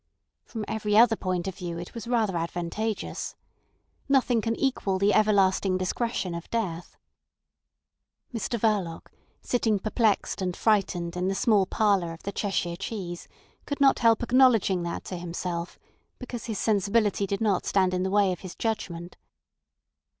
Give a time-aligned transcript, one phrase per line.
[0.45, 3.35] From every other point of view it was rather advantageous.
[4.09, 6.97] Nothing can equal the everlasting discretion of death.
[8.33, 9.11] Mr Verloc,
[9.43, 13.27] sitting perplexed and frightened in the small parlour of the Cheshire Cheese,
[13.67, 15.77] could not help acknowledging that to himself,
[16.17, 19.17] because his sensibility did not stand in the way of his judgment.